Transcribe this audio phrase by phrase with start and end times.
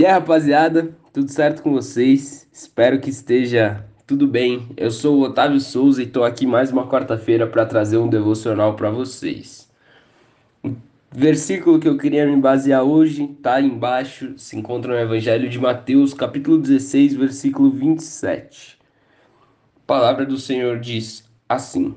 [0.00, 2.48] E aí, rapaziada, tudo certo com vocês?
[2.50, 4.66] Espero que esteja tudo bem.
[4.74, 8.76] Eu sou o Otávio Souza e estou aqui mais uma quarta-feira para trazer um devocional
[8.76, 9.70] para vocês.
[10.64, 10.74] O
[11.12, 16.14] versículo que eu queria me basear hoje está embaixo, se encontra no Evangelho de Mateus,
[16.14, 18.78] capítulo 16, versículo 27.
[19.76, 21.94] A palavra do Senhor diz assim: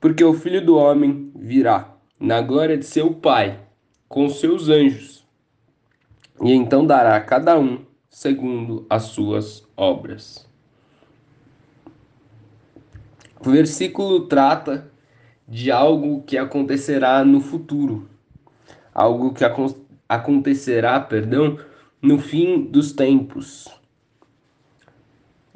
[0.00, 3.60] Porque o filho do homem virá na glória de seu Pai
[4.08, 5.11] com seus anjos
[6.42, 10.46] e então dará a cada um segundo as suas obras.
[13.44, 14.90] O versículo trata
[15.48, 18.08] de algo que acontecerá no futuro,
[18.92, 19.44] algo que
[20.08, 21.58] acontecerá, perdão,
[22.00, 23.68] no fim dos tempos.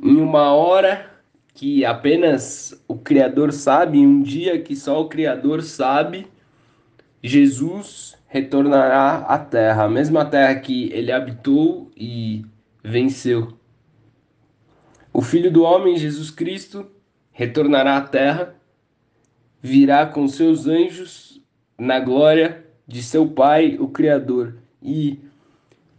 [0.00, 1.10] Em uma hora
[1.54, 6.26] que apenas o Criador sabe, em um dia que só o Criador sabe,
[7.22, 12.44] Jesus retornará à terra, a mesma terra que ele habitou e
[12.82, 13.56] venceu.
[15.12, 16.90] O Filho do Homem, Jesus Cristo,
[17.32, 18.54] retornará à terra,
[19.62, 21.42] virá com seus anjos
[21.78, 24.56] na glória de seu Pai, o Criador.
[24.82, 25.18] E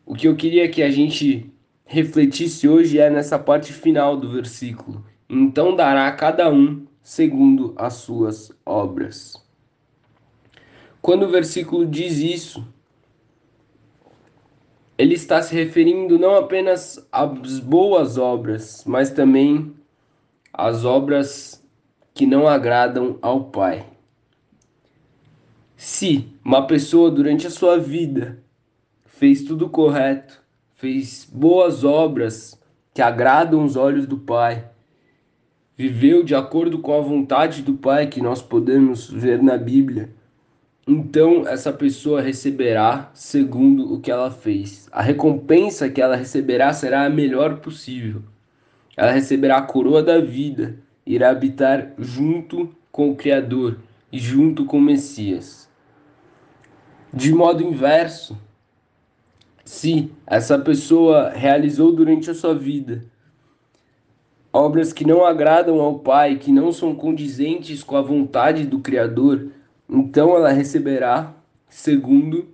[0.05, 1.51] o que eu queria que a gente
[1.85, 5.03] refletisse hoje é nessa parte final do versículo.
[5.29, 9.46] Então dará a cada um segundo as suas obras.
[11.01, 12.65] Quando o versículo diz isso,
[14.97, 19.73] ele está se referindo não apenas às boas obras, mas também
[20.51, 21.63] às obras
[22.13, 23.85] que não agradam ao Pai.
[25.75, 28.43] Se uma pessoa durante a sua vida
[29.05, 30.41] fez tudo correto,
[30.75, 32.59] fez boas obras
[32.91, 34.67] que agradam os olhos do Pai,
[35.77, 40.09] viveu de acordo com a vontade do Pai que nós podemos ver na Bíblia,
[40.87, 44.87] então essa pessoa receberá segundo o que ela fez.
[44.91, 48.21] A recompensa que ela receberá será a melhor possível.
[48.95, 53.79] Ela receberá a coroa da vida, irá habitar junto com o Criador
[54.11, 55.69] e junto com o Messias.
[57.13, 58.37] De modo inverso,
[59.65, 63.03] se essa pessoa realizou durante a sua vida
[64.51, 69.51] obras que não agradam ao Pai, que não são condizentes com a vontade do Criador,
[69.89, 71.33] então ela receberá
[71.69, 72.47] segundo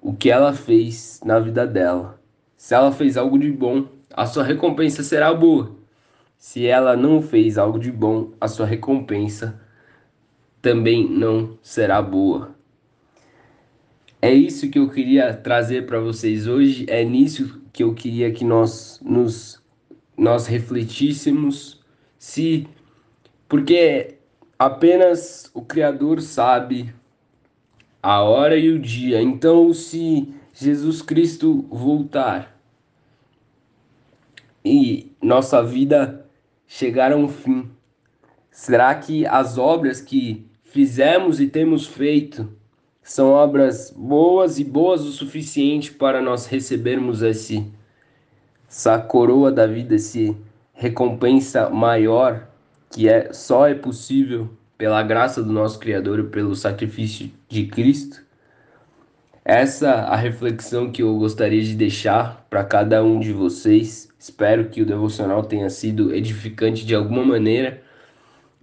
[0.00, 2.20] o que ela fez na vida dela.
[2.56, 5.76] Se ela fez algo de bom, a sua recompensa será boa.
[6.36, 9.60] Se ela não fez algo de bom, a sua recompensa
[10.60, 12.54] também não será boa.
[14.22, 18.44] É isso que eu queria trazer para vocês hoje, é nisso que eu queria que
[18.44, 19.60] nós nos
[20.16, 21.80] nós refletíssemos
[22.18, 22.68] se
[23.48, 24.18] porque
[24.60, 26.92] Apenas o Criador sabe
[28.02, 29.22] a hora e o dia.
[29.22, 32.60] Então, se Jesus Cristo voltar
[34.62, 36.26] e nossa vida
[36.66, 37.70] chegar a um fim,
[38.50, 42.46] será que as obras que fizemos e temos feito
[43.02, 47.66] são obras boas e boas o suficiente para nós recebermos esse
[48.68, 50.36] essa coroa da vida, esse
[50.74, 52.49] recompensa maior
[52.90, 58.22] que é só é possível pela graça do nosso Criador e pelo sacrifício de Cristo.
[59.44, 64.08] Essa a reflexão que eu gostaria de deixar para cada um de vocês.
[64.18, 67.82] Espero que o devocional tenha sido edificante de alguma maneira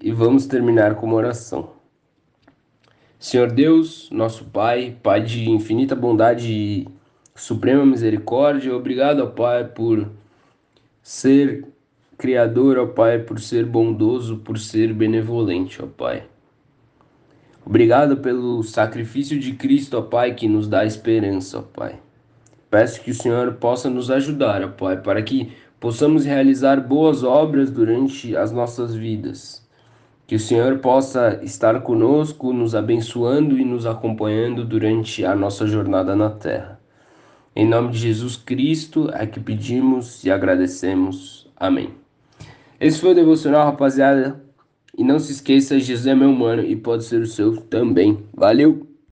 [0.02, 1.72] e vamos terminar com uma oração.
[3.20, 6.88] Senhor Deus, nosso Pai, Pai de infinita bondade e
[7.34, 10.12] suprema misericórdia, obrigado, Pai, por
[11.02, 11.66] ser
[12.18, 16.24] Criador, ó Pai, por ser bondoso, por ser benevolente, ó Pai.
[17.64, 22.00] Obrigado pelo sacrifício de Cristo, ó Pai, que nos dá esperança, ó Pai.
[22.72, 27.70] Peço que o Senhor possa nos ajudar, ó Pai, para que possamos realizar boas obras
[27.70, 29.68] durante as nossas vidas.
[30.26, 36.16] Que o Senhor possa estar conosco, nos abençoando e nos acompanhando durante a nossa jornada
[36.16, 36.80] na terra.
[37.56, 41.48] Em nome de Jesus Cristo é que pedimos e agradecemos.
[41.56, 42.07] Amém.
[42.80, 44.42] Esse foi o devocional, rapaziada.
[44.98, 48.24] E não se esqueça, Jesus é meu mano e pode ser o seu também.
[48.34, 48.97] Valeu!